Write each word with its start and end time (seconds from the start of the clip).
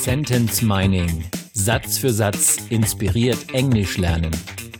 Sentence 0.00 0.62
Mining. 0.62 1.24
Satz 1.52 1.98
für 1.98 2.10
Satz 2.10 2.56
inspiriert 2.70 3.52
Englisch 3.52 3.98
lernen. 3.98 4.30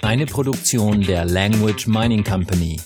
Eine 0.01 0.25
Produktion 0.25 1.03
der 1.03 1.27
Language 1.27 1.87
Mining 1.89 2.25
Company. 2.25 2.81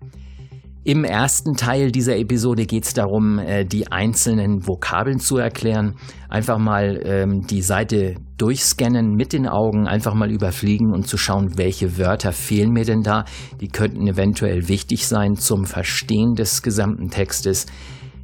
Im 0.87 1.03
ersten 1.03 1.55
Teil 1.55 1.91
dieser 1.91 2.15
Episode 2.15 2.65
geht 2.65 2.85
es 2.85 2.93
darum, 2.93 3.39
äh, 3.39 3.65
die 3.65 3.91
einzelnen 3.91 4.65
Vokabeln 4.65 5.19
zu 5.19 5.35
erklären. 5.35 5.95
Einfach 6.29 6.59
mal 6.59 7.01
ähm, 7.03 7.41
die 7.41 7.61
Seite 7.61 8.15
durchscannen 8.37 9.13
mit 9.13 9.33
den 9.33 9.49
Augen, 9.49 9.85
einfach 9.85 10.13
mal 10.13 10.31
überfliegen 10.31 10.93
und 10.93 11.05
zu 11.05 11.17
schauen, 11.17 11.57
welche 11.57 11.97
Wörter 11.97 12.31
fehlen 12.31 12.71
mir 12.71 12.85
denn 12.85 13.01
da. 13.01 13.25
Die 13.59 13.67
könnten 13.67 14.07
eventuell 14.07 14.69
wichtig 14.69 15.07
sein 15.07 15.35
zum 15.35 15.65
Verstehen 15.65 16.35
des 16.35 16.61
gesamten 16.61 17.09
Textes. 17.09 17.65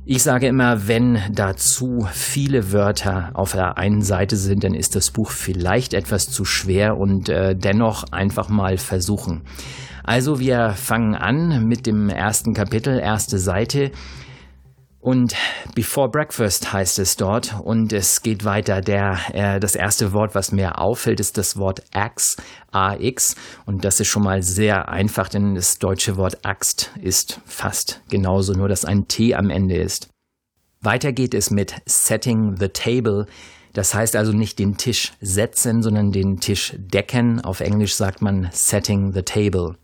Ich 0.05 0.21
sage 0.21 0.47
immer, 0.47 0.89
wenn 0.89 1.17
dazu 1.31 2.05
viele 2.11 2.73
Wörter 2.73 3.29
auf 3.35 3.53
der 3.53 3.77
einen 3.77 4.01
Seite 4.01 4.35
sind, 4.35 4.65
dann 4.65 4.73
ist 4.73 4.97
das 4.97 5.11
Buch 5.11 5.31
vielleicht 5.31 5.93
etwas 5.93 6.29
zu 6.29 6.43
schwer 6.43 6.97
und 6.97 7.29
äh, 7.29 7.55
dennoch 7.55 8.03
einfach 8.11 8.49
mal 8.49 8.77
versuchen. 8.77 9.43
Also 10.03 10.41
wir 10.41 10.71
fangen 10.71 11.15
an 11.15 11.69
mit 11.69 11.85
dem 11.85 12.09
ersten 12.09 12.53
Kapitel, 12.53 12.99
erste 12.99 13.39
Seite. 13.39 13.91
Und 15.03 15.35
Before 15.75 16.07
Breakfast 16.09 16.71
heißt 16.71 16.97
es 16.97 17.17
dort 17.17 17.59
und 17.61 17.91
es 17.91 18.21
geht 18.21 18.45
weiter. 18.45 18.79
Der, 18.79 19.19
äh, 19.33 19.59
das 19.59 19.75
erste 19.75 20.13
Wort, 20.13 20.33
was 20.33 20.53
mir 20.53 20.79
auffällt, 20.79 21.19
ist 21.19 21.37
das 21.37 21.57
Wort 21.57 21.83
Axe, 21.91 22.41
AX. 22.71 23.35
Und 23.65 23.83
das 23.83 23.99
ist 23.99 24.07
schon 24.07 24.23
mal 24.23 24.41
sehr 24.43 24.87
einfach, 24.87 25.27
denn 25.27 25.55
das 25.55 25.77
deutsche 25.77 26.15
Wort 26.15 26.45
Axt 26.45 26.91
ist 27.01 27.41
fast 27.43 27.99
genauso, 28.07 28.53
nur 28.53 28.69
dass 28.69 28.85
ein 28.85 29.09
T 29.09 29.35
am 29.35 29.49
Ende 29.49 29.75
ist. 29.75 30.07
Weiter 30.79 31.11
geht 31.11 31.33
es 31.33 31.51
mit 31.51 31.75
Setting 31.85 32.55
the 32.57 32.69
Table. 32.69 33.25
Das 33.73 33.93
heißt 33.93 34.15
also 34.15 34.31
nicht 34.31 34.57
den 34.57 34.77
Tisch 34.77 35.11
setzen, 35.19 35.83
sondern 35.83 36.13
den 36.13 36.39
Tisch 36.39 36.75
decken. 36.77 37.41
Auf 37.41 37.59
Englisch 37.59 37.95
sagt 37.95 38.21
man 38.21 38.47
Setting 38.53 39.11
the 39.11 39.23
Table. 39.23 39.75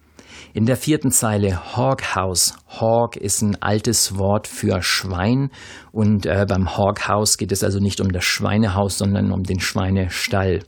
In 0.54 0.66
der 0.66 0.78
vierten 0.78 1.12
Zeile 1.12 1.76
Hog 1.76 2.16
House. 2.16 2.56
Hog 2.80 3.16
ist 3.16 3.42
ein 3.42 3.62
altes 3.62 4.18
Wort 4.18 4.48
für 4.48 4.82
Schwein 4.82 5.52
und 5.92 6.26
äh, 6.26 6.46
beim 6.48 6.78
Hog 6.78 7.08
House 7.08 7.38
geht 7.38 7.52
es 7.52 7.64
also 7.64 7.80
nicht 7.80 8.02
um 8.02 8.12
das 8.12 8.24
Schweinehaus, 8.24 8.98
sondern 8.98 9.32
um 9.32 9.44
den 9.44 9.60
Schweinestall. 9.60 10.62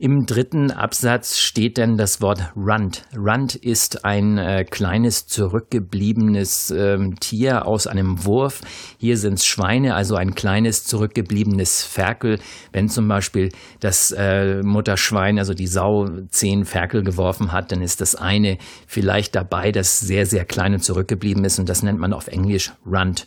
Im 0.00 0.26
dritten 0.26 0.70
Absatz 0.70 1.38
steht 1.38 1.76
dann 1.76 1.96
das 1.96 2.20
Wort 2.20 2.52
Runt. 2.54 3.02
Runt 3.16 3.56
ist 3.56 4.04
ein 4.04 4.38
äh, 4.38 4.64
kleines 4.64 5.26
zurückgebliebenes 5.26 6.70
ähm, 6.70 7.16
Tier 7.18 7.66
aus 7.66 7.88
einem 7.88 8.24
Wurf. 8.24 8.60
Hier 8.98 9.16
sind 9.16 9.34
es 9.34 9.44
Schweine, 9.44 9.96
also 9.96 10.14
ein 10.14 10.36
kleines 10.36 10.84
zurückgebliebenes 10.84 11.82
Ferkel. 11.82 12.38
Wenn 12.70 12.88
zum 12.88 13.08
Beispiel 13.08 13.48
das 13.80 14.12
äh, 14.12 14.62
Mutterschwein, 14.62 15.36
also 15.36 15.52
die 15.52 15.66
Sau, 15.66 16.06
zehn 16.28 16.64
Ferkel 16.64 17.02
geworfen 17.02 17.50
hat, 17.50 17.72
dann 17.72 17.82
ist 17.82 18.00
das 18.00 18.14
eine 18.14 18.58
vielleicht 18.86 19.34
dabei, 19.34 19.72
das 19.72 19.98
sehr, 19.98 20.26
sehr 20.26 20.44
klein 20.44 20.74
und 20.74 20.84
zurückgeblieben 20.84 21.44
ist 21.44 21.58
und 21.58 21.68
das 21.68 21.82
nennt 21.82 21.98
man 21.98 22.12
auf 22.12 22.28
Englisch 22.28 22.70
Runt. 22.86 23.24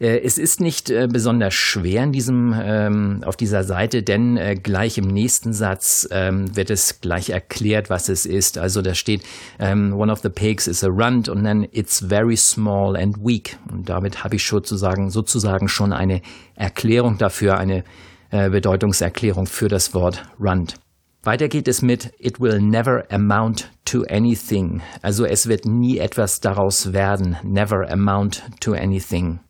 Äh, 0.00 0.20
es 0.20 0.38
ist 0.38 0.60
nicht 0.60 0.90
äh, 0.90 1.06
besonders 1.10 1.54
schwer 1.54 2.02
in 2.04 2.12
diesem, 2.12 2.54
ähm, 2.60 3.22
auf 3.24 3.36
dieser 3.36 3.62
Seite, 3.62 4.02
denn 4.02 4.36
äh, 4.36 4.54
gleich 4.54 4.98
im 4.98 5.06
nächsten 5.06 5.52
Satz 5.52 6.08
ähm, 6.10 6.56
wird 6.56 6.70
es 6.70 7.00
gleich 7.00 7.30
erklärt, 7.30 7.90
was 7.90 8.08
es 8.08 8.26
ist. 8.26 8.58
Also 8.58 8.82
da 8.82 8.94
steht, 8.94 9.22
ähm, 9.58 9.92
one 9.92 10.10
of 10.10 10.20
the 10.20 10.30
pigs 10.30 10.66
is 10.66 10.82
a 10.82 10.88
runt 10.88 11.28
und 11.28 11.44
dann 11.44 11.66
it's 11.70 12.04
very 12.08 12.36
small 12.36 12.96
and 12.96 13.18
weak. 13.18 13.58
Und 13.70 13.88
damit 13.88 14.24
habe 14.24 14.36
ich 14.36 14.46
sozusagen, 14.46 15.10
sozusagen 15.10 15.68
schon 15.68 15.92
eine 15.92 16.22
Erklärung 16.56 17.18
dafür, 17.18 17.58
eine 17.58 17.84
Bedeutungserklärung 18.30 19.46
für 19.46 19.66
das 19.66 19.92
Wort 19.92 20.22
runt. 20.38 20.76
Weiter 21.24 21.48
geht 21.48 21.66
es 21.66 21.82
mit 21.82 22.12
It 22.20 22.38
will 22.38 22.60
never 22.60 23.02
amount 23.10 23.68
to 23.84 24.04
anything. 24.08 24.82
Also 25.02 25.24
es 25.24 25.48
wird 25.48 25.64
nie 25.64 25.98
etwas 25.98 26.38
daraus 26.38 26.92
werden. 26.92 27.36
Never 27.42 27.90
amount 27.90 28.44
to 28.60 28.74
anything. 28.74 29.40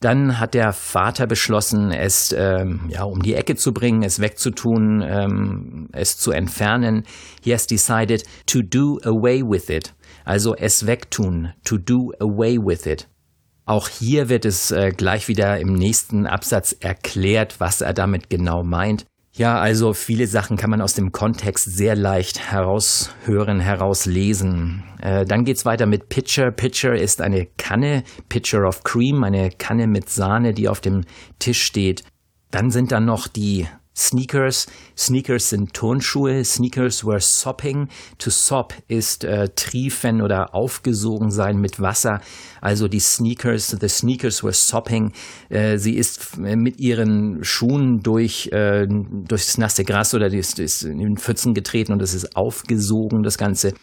Dann 0.00 0.38
hat 0.38 0.54
der 0.54 0.72
Vater 0.72 1.26
beschlossen, 1.26 1.90
es 1.90 2.32
ähm, 2.36 2.88
ja, 2.88 3.02
um 3.02 3.20
die 3.20 3.34
Ecke 3.34 3.56
zu 3.56 3.72
bringen, 3.72 4.02
es 4.02 4.20
wegzutun, 4.20 5.02
ähm, 5.02 5.88
es 5.92 6.16
zu 6.16 6.30
entfernen. 6.30 7.02
He 7.42 7.52
has 7.52 7.66
decided 7.66 8.22
to 8.46 8.60
do 8.62 8.98
away 9.02 9.42
with 9.42 9.68
it. 9.68 9.94
Also 10.24 10.54
es 10.54 10.86
wegtun, 10.86 11.52
to 11.64 11.78
do 11.78 12.12
away 12.20 12.58
with 12.58 12.86
it. 12.86 13.08
Auch 13.64 13.88
hier 13.88 14.28
wird 14.28 14.44
es 14.44 14.70
äh, 14.70 14.92
gleich 14.96 15.26
wieder 15.26 15.58
im 15.58 15.72
nächsten 15.72 16.26
Absatz 16.26 16.76
erklärt, 16.78 17.58
was 17.58 17.80
er 17.80 17.92
damit 17.92 18.30
genau 18.30 18.62
meint. 18.62 19.04
Ja, 19.38 19.60
also 19.60 19.92
viele 19.94 20.26
Sachen 20.26 20.56
kann 20.56 20.68
man 20.68 20.80
aus 20.80 20.94
dem 20.94 21.12
Kontext 21.12 21.64
sehr 21.64 21.94
leicht 21.94 22.50
heraushören, 22.50 23.60
herauslesen. 23.60 24.82
Äh, 25.00 25.26
dann 25.26 25.44
geht's 25.44 25.64
weiter 25.64 25.86
mit 25.86 26.08
Pitcher. 26.08 26.50
Pitcher 26.50 26.96
ist 26.96 27.20
eine 27.20 27.46
Kanne, 27.46 28.02
Pitcher 28.28 28.66
of 28.66 28.82
Cream, 28.82 29.22
eine 29.22 29.50
Kanne 29.50 29.86
mit 29.86 30.10
Sahne, 30.10 30.54
die 30.54 30.68
auf 30.68 30.80
dem 30.80 31.04
Tisch 31.38 31.62
steht. 31.62 32.02
Dann 32.50 32.72
sind 32.72 32.90
da 32.90 32.98
noch 32.98 33.28
die 33.28 33.68
Sneakers. 33.98 34.68
Sneakers 34.96 35.50
sind 35.50 35.74
Turnschuhe. 35.74 36.44
Sneakers 36.44 37.04
were 37.04 37.20
sopping. 37.20 37.88
To 38.18 38.30
sop 38.30 38.72
ist 38.86 39.24
äh, 39.24 39.48
triefen 39.48 40.22
oder 40.22 40.54
aufgesogen 40.54 41.30
sein 41.30 41.58
mit 41.58 41.80
Wasser. 41.80 42.20
Also 42.60 42.86
die 42.86 43.00
Sneakers, 43.00 43.76
the 43.80 43.88
Sneakers 43.88 44.44
were 44.44 44.52
sopping. 44.52 45.12
Äh, 45.48 45.78
sie 45.78 45.96
ist 45.96 46.38
mit 46.38 46.78
ihren 46.78 47.42
Schuhen 47.42 48.00
durch 48.00 48.50
äh, 48.52 48.86
durchs 48.88 49.58
nasse 49.58 49.84
Gras 49.84 50.14
oder 50.14 50.28
die 50.28 50.38
ist, 50.38 50.60
ist 50.60 50.82
in 50.82 51.16
Pfützen 51.16 51.52
getreten 51.52 51.92
und 51.92 52.00
es 52.00 52.14
ist 52.14 52.36
aufgesogen, 52.36 53.24
das 53.24 53.36
Ganze. 53.36 53.74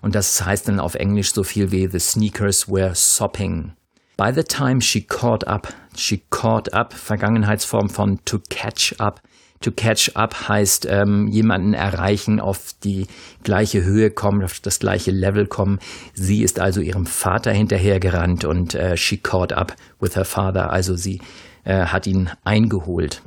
Und 0.00 0.14
das 0.14 0.44
heißt 0.44 0.68
dann 0.68 0.78
auf 0.78 0.94
Englisch 0.94 1.32
so 1.32 1.42
viel 1.42 1.72
wie 1.72 1.88
the 1.90 1.98
sneakers 1.98 2.68
were 2.68 2.94
sopping. 2.94 3.72
By 4.16 4.30
the 4.32 4.44
time 4.44 4.80
she 4.80 5.00
caught 5.00 5.44
up, 5.48 5.72
she 5.96 6.22
caught 6.30 6.72
up, 6.72 6.92
Vergangenheitsform 6.92 7.88
von 7.88 8.20
to 8.24 8.38
catch 8.48 8.94
up. 9.00 9.20
To 9.64 9.70
catch 9.70 10.10
up 10.14 10.50
heißt 10.50 10.86
ähm, 10.90 11.26
jemanden 11.26 11.72
erreichen, 11.72 12.38
auf 12.38 12.74
die 12.84 13.06
gleiche 13.44 13.82
Höhe 13.82 14.10
kommen, 14.10 14.44
auf 14.44 14.60
das 14.60 14.78
gleiche 14.78 15.10
Level 15.10 15.46
kommen. 15.46 15.78
Sie 16.12 16.42
ist 16.42 16.60
also 16.60 16.82
ihrem 16.82 17.06
Vater 17.06 17.50
hinterhergerannt 17.50 18.44
und 18.44 18.74
äh, 18.74 18.98
she 18.98 19.16
caught 19.16 19.54
up 19.54 19.74
with 20.00 20.16
her 20.16 20.26
father, 20.26 20.70
also 20.70 20.96
sie 20.96 21.22
äh, 21.64 21.86
hat 21.86 22.06
ihn 22.06 22.28
eingeholt. 22.44 23.22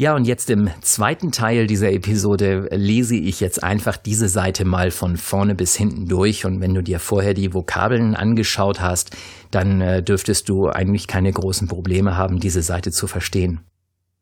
Ja, 0.00 0.14
und 0.14 0.28
jetzt 0.28 0.48
im 0.48 0.70
zweiten 0.80 1.32
Teil 1.32 1.66
dieser 1.66 1.90
Episode 1.90 2.68
lese 2.70 3.16
ich 3.16 3.40
jetzt 3.40 3.64
einfach 3.64 3.96
diese 3.96 4.28
Seite 4.28 4.64
mal 4.64 4.92
von 4.92 5.16
vorne 5.16 5.56
bis 5.56 5.74
hinten 5.74 6.06
durch. 6.06 6.44
Und 6.44 6.60
wenn 6.60 6.72
du 6.72 6.84
dir 6.84 7.00
vorher 7.00 7.34
die 7.34 7.52
Vokabeln 7.52 8.14
angeschaut 8.14 8.80
hast, 8.80 9.16
dann 9.50 9.80
äh, 9.80 10.00
dürftest 10.00 10.48
du 10.48 10.68
eigentlich 10.68 11.08
keine 11.08 11.32
großen 11.32 11.66
Probleme 11.66 12.16
haben, 12.16 12.38
diese 12.38 12.62
Seite 12.62 12.92
zu 12.92 13.08
verstehen. 13.08 13.64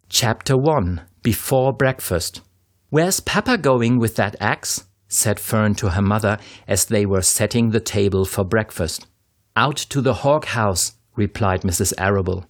Chapter 0.09 0.55
1 0.55 1.03
Before 1.23 1.75
Breakfast 1.77 2.43
Where's 2.91 3.21
Papa 3.21 3.57
going 3.59 4.01
with 4.01 4.15
that 4.15 4.41
axe? 4.41 4.87
said 5.09 5.39
Fern 5.39 5.77
to 5.77 5.91
her 5.91 6.01
mother 6.01 6.39
as 6.67 6.87
they 6.87 7.05
were 7.05 7.23
setting 7.23 7.71
the 7.71 7.81
table 7.81 8.25
for 8.25 8.47
breakfast. 8.49 9.07
Out 9.55 9.77
to 9.91 10.01
the 10.01 10.23
hog 10.23 10.47
house, 10.47 10.95
replied 11.17 11.65
Mrs. 11.65 11.93
Arable. 11.99 12.47